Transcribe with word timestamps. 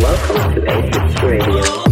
Welcome 0.00 0.54
to 0.54 0.70
Apex 0.70 1.22
Radio. 1.22 1.82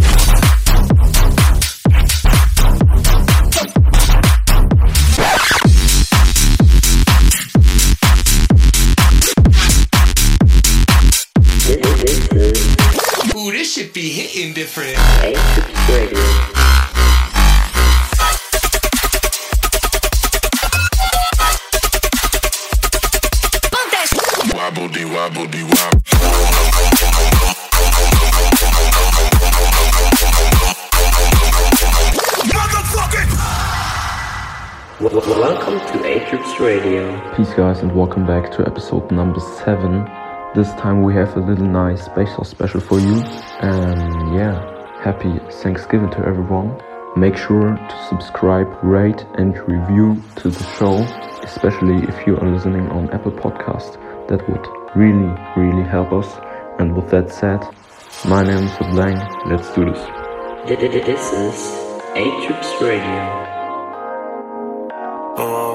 Be 13.93 14.09
hitting 14.09 14.53
different. 14.53 14.95
Wobble 24.53 24.87
dee 24.87 25.03
wobble 25.05 25.47
dee 25.47 25.60
Welcome 35.71 36.01
to 36.01 36.05
Apex 36.05 36.59
Radio. 36.59 37.33
Peace, 37.35 37.53
guys, 37.53 37.79
and 37.79 37.95
welcome 37.95 38.27
back 38.27 38.51
to 38.51 38.65
episode 38.67 39.09
number 39.09 39.39
seven. 39.39 40.03
This 40.53 40.69
time 40.73 41.01
we 41.01 41.13
have 41.13 41.35
a 41.37 41.39
little 41.39 41.65
nice 41.65 42.03
special 42.03 42.43
special 42.43 42.81
for 42.81 42.99
you. 42.99 43.15
And 43.61 44.35
yeah, 44.35 44.59
happy 45.01 45.39
Thanksgiving 45.63 46.09
to 46.11 46.19
everyone. 46.25 46.77
Make 47.15 47.37
sure 47.37 47.75
to 47.77 48.05
subscribe, 48.09 48.67
rate, 48.83 49.25
and 49.35 49.57
review 49.67 50.21
to 50.37 50.49
the 50.49 50.63
show, 50.77 50.95
especially 51.43 52.03
if 52.03 52.27
you 52.27 52.35
are 52.37 52.49
listening 52.51 52.89
on 52.89 53.09
Apple 53.11 53.31
Podcast. 53.31 53.95
That 54.27 54.47
would 54.49 54.67
really, 54.95 55.33
really 55.55 55.87
help 55.87 56.11
us. 56.11 56.27
And 56.79 56.95
with 56.95 57.09
that 57.11 57.31
said, 57.31 57.61
my 58.25 58.43
name 58.43 58.65
is 58.67 58.77
Blank. 58.93 59.19
Let's 59.45 59.73
do 59.73 59.85
this. 59.85 60.03
Th- 60.67 60.79
th- 60.79 60.91
th- 60.91 61.05
This 61.05 61.31
is 61.31 62.01
Apex 62.15 62.81
Radio. 62.81 63.60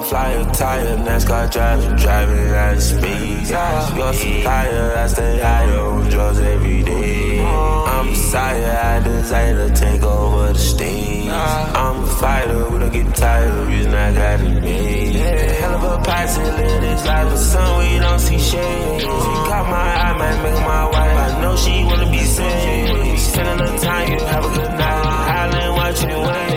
Flyer, 0.08 0.44
tire, 0.52 0.96
NASCAR 0.98 1.50
driving, 1.50 1.96
driving 1.96 2.48
at 2.54 2.78
speed. 2.80 3.48
Your 3.48 4.12
supplier, 4.12 4.96
I 4.96 5.06
stay 5.08 5.40
higher 5.40 5.80
on 5.80 6.08
drugs 6.08 6.38
every 6.38 6.82
day. 6.84 7.44
I'm 7.44 8.08
a 8.08 8.14
sire, 8.14 8.78
I 8.84 9.00
desire 9.02 9.68
to 9.68 9.74
take 9.74 10.02
over 10.04 10.52
the 10.52 10.58
stage. 10.58 11.28
I'm 11.28 12.04
a 12.04 12.06
fighter, 12.06 12.70
we 12.70 12.78
don't 12.78 12.92
get 12.92 13.16
tired 13.16 13.50
of 13.50 13.66
reason 13.66 13.94
I 13.94 14.14
got 14.14 14.40
it 14.42 14.62
made. 14.62 15.16
Hell 15.16 15.74
of 15.74 15.82
a 15.82 16.02
posse, 16.04 16.40
live 16.40 16.80
this 16.82 17.04
life, 17.04 17.28
but 17.28 17.36
sun 17.36 17.78
we 17.80 17.98
don't 17.98 18.20
see 18.20 18.38
shade. 18.38 19.00
She 19.00 19.06
caught 19.06 19.66
my 19.68 19.94
eye, 20.04 20.16
might 20.16 20.42
make 20.44 20.60
my 20.60 20.84
wife. 20.84 21.18
I 21.18 21.40
know 21.42 21.56
she 21.56 21.84
wanna 21.84 22.08
be 22.12 22.20
saved. 22.20 23.18
Spend 23.18 23.48
a 23.48 23.64
little 23.64 23.78
time, 23.80 24.12
you 24.12 24.24
have 24.24 24.44
a 24.44 24.48
good 24.56 24.70
night. 24.70 25.06
Island, 25.40 25.74
watch 25.74 26.02
you 26.04 26.18
wait. 26.20 26.55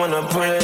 Finally, 0.00 0.24
someone 0.30 0.59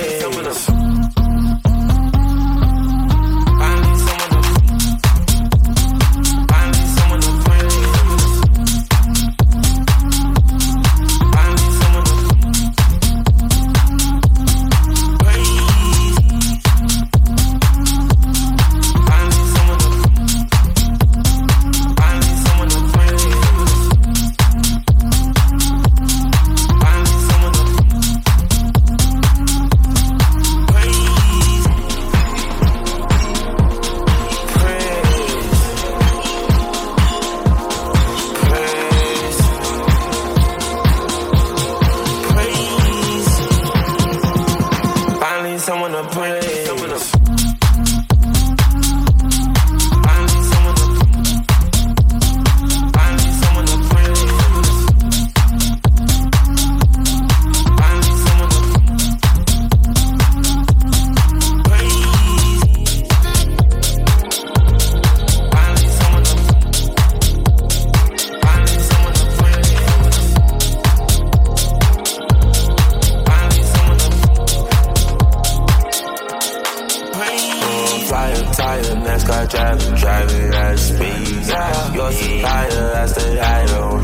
Your 82.07 82.13
supplier, 82.13 82.95
I 82.95 83.07
stay 83.07 83.37
higher 83.37 83.96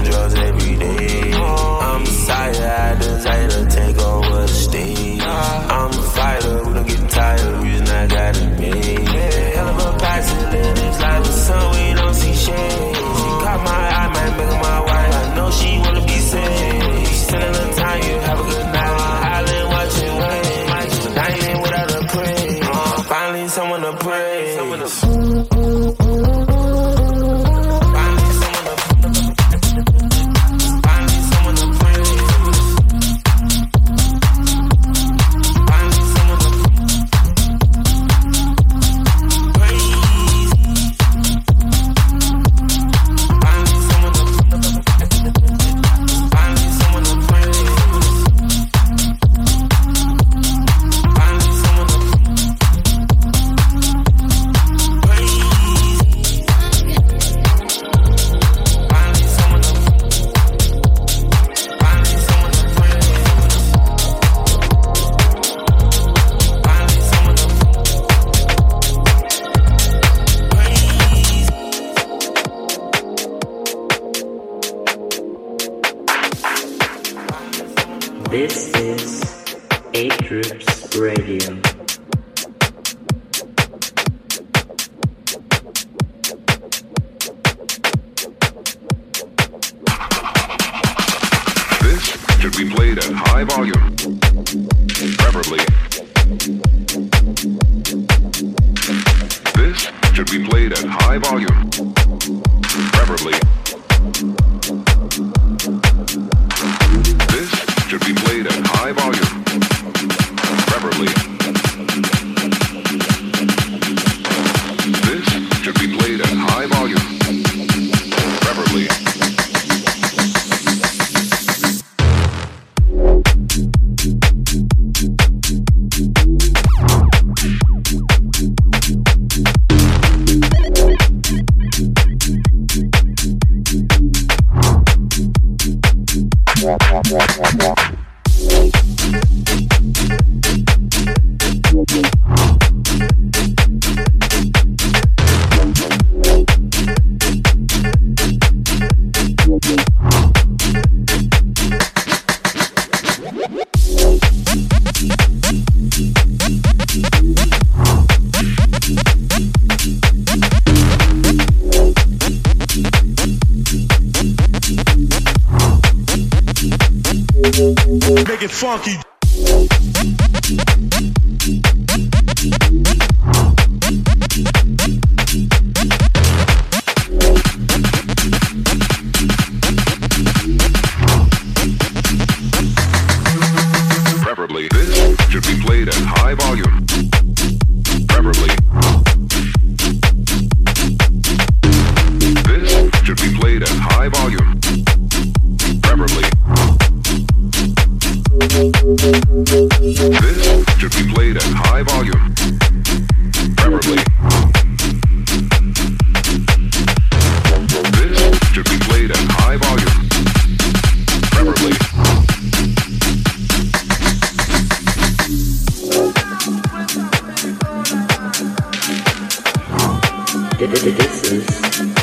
Make 167.53 168.43
it 168.43 168.51
funky. 168.51 168.97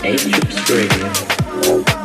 Ancient 0.10 0.70
Radio. 0.72 1.99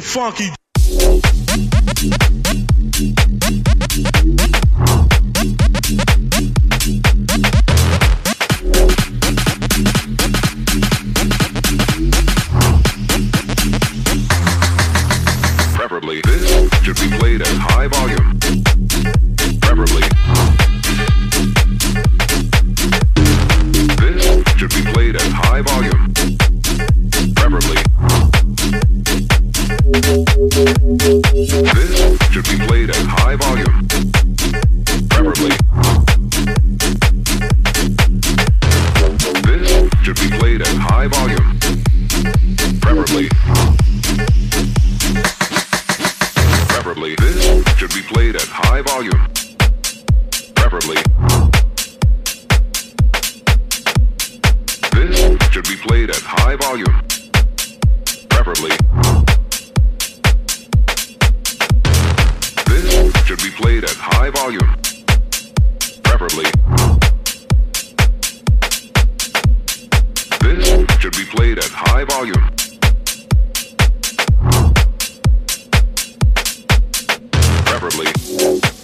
get 0.00 0.04
funky. 0.04 0.52
volume, 48.88 49.28
preferably. 50.54 50.96
This 54.92 55.38
should 55.52 55.68
be 55.68 55.76
played 55.76 56.08
at 56.08 56.22
high 56.22 56.56
volume, 56.56 56.94
preferably. 58.30 58.70
This 62.66 63.26
should 63.26 63.42
be 63.42 63.50
played 63.50 63.84
at 63.84 63.96
high 63.96 64.30
volume, 64.30 64.74
preferably. 66.02 66.50
This 70.40 71.00
should 71.00 71.16
be 71.16 71.24
played 71.26 71.58
at 71.58 71.70
high 71.70 72.04
volume. 72.04 72.58
preferably. 77.80 78.77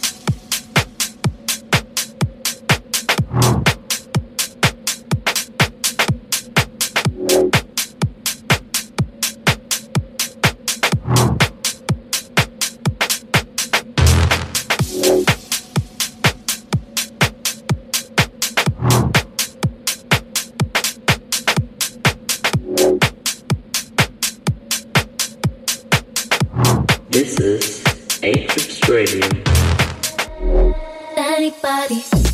This 27.15 27.39
is 27.39 27.85
Apex 28.25 28.89
Radio. 28.89 29.21
Daddy 31.15 31.55
Bodies. 31.63 32.34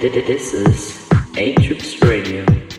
This 0.00 0.54
is 0.54 1.06
Apex 1.36 2.00
Radio. 2.00 2.71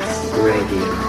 Radio. 0.00 1.04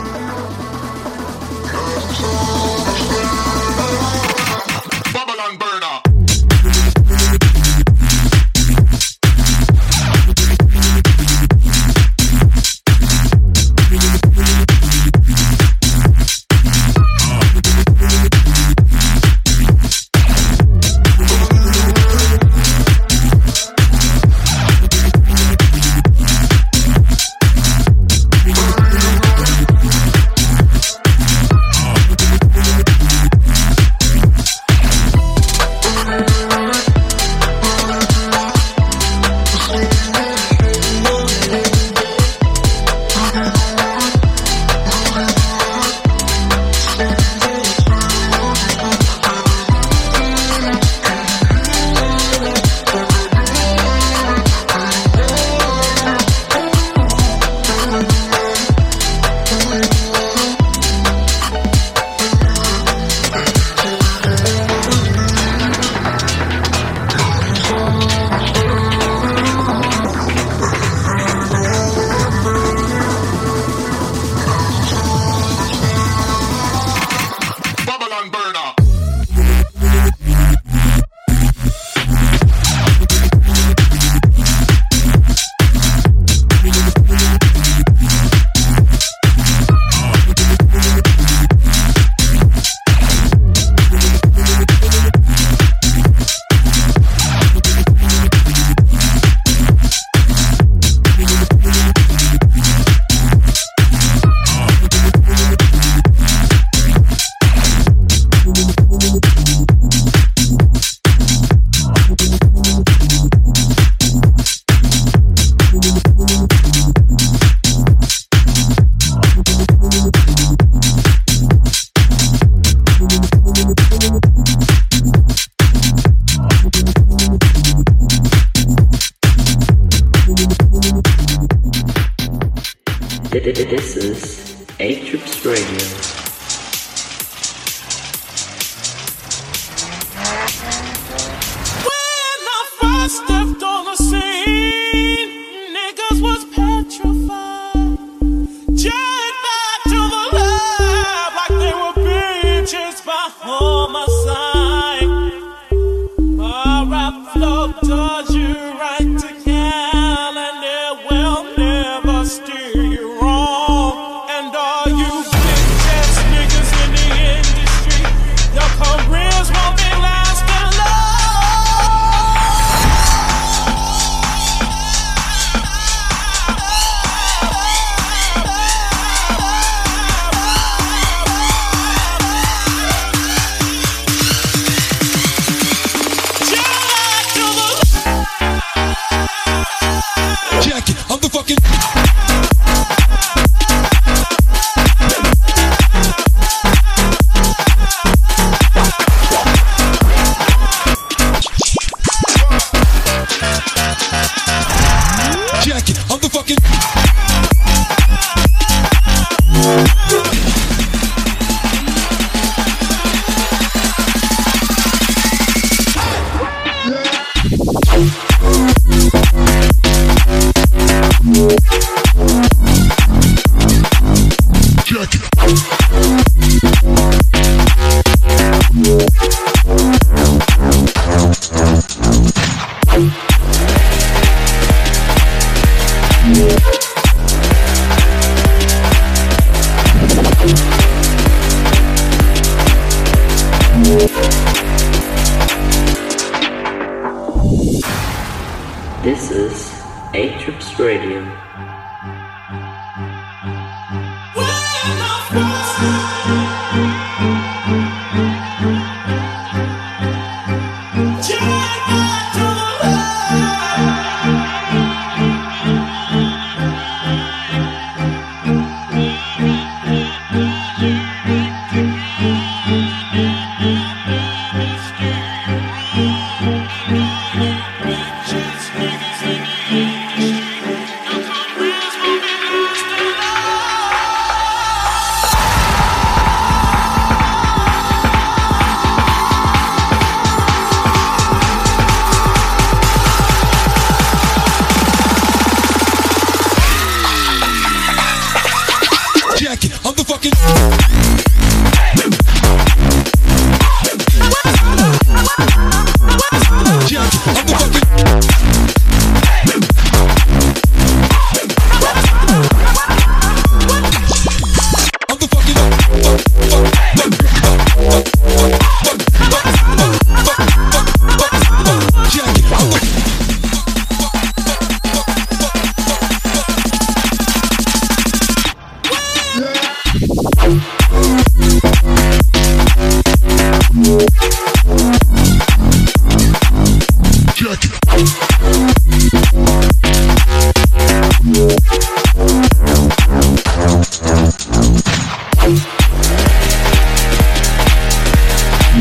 Radio. 135.45 136.04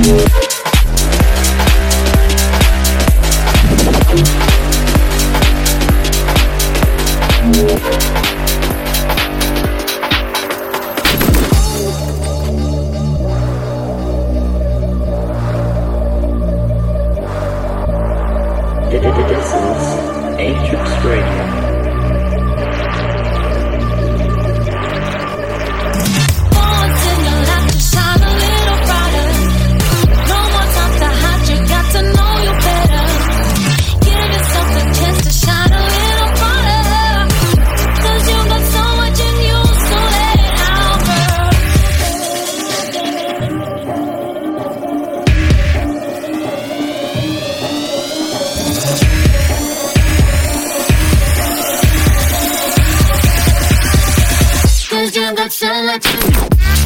This 0.05 0.44
Got 55.15 55.53
so 55.53 56.84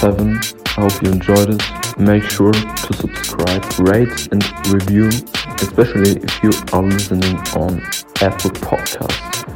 7. 0.00 0.38
I 0.76 0.80
hope 0.82 1.02
you 1.02 1.10
enjoyed 1.10 1.48
it. 1.48 1.98
Make 1.98 2.22
sure 2.24 2.52
to 2.52 2.92
subscribe, 2.92 3.64
rate, 3.78 4.28
and 4.30 4.44
review, 4.68 5.08
especially 5.56 6.16
if 6.16 6.42
you 6.42 6.50
are 6.74 6.82
listening 6.82 7.36
on 7.56 7.80
Apple 8.20 8.50
Podcasts. 8.60 9.46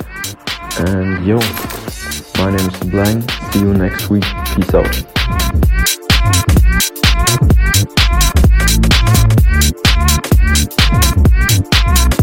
And 0.81 1.27
yo, 1.27 1.39
my 2.43 2.57
name 2.57 2.71
is 2.71 2.81
Blank. 2.91 3.31
See 3.53 3.61
you 3.61 3.75
next 3.75 4.09
week. 4.09 4.25
Peace 4.55 4.73
out. 4.73 4.91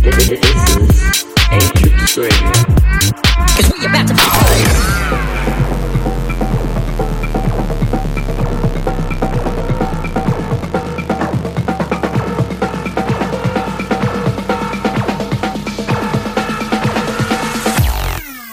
This 0.01 0.29
is 0.31 1.25
Apex 1.51 2.17
Radio. 2.17 2.51
Cause 3.53 3.71
we 3.77 3.85
about 3.85 4.07
to 4.07 4.96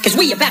Cause 0.05 0.19
we 0.19 0.33
about 0.33 0.44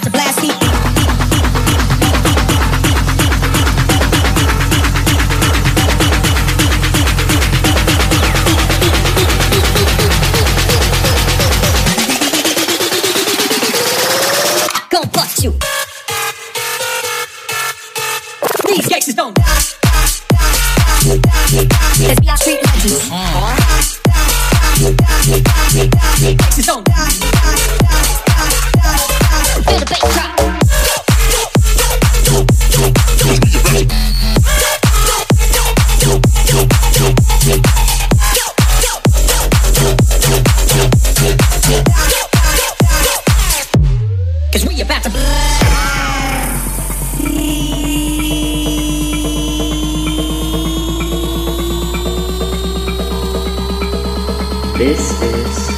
This 54.78 55.22
is 55.22 55.70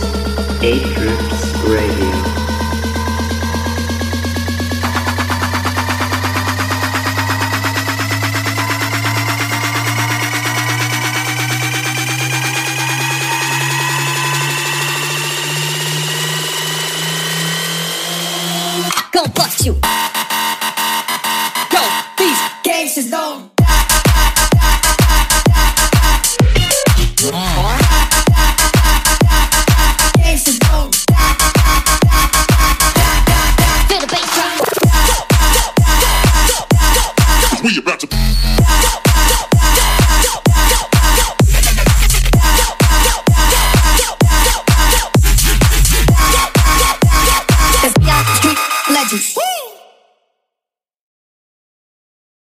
Apex 0.63 1.53
Radio. 1.67 2.44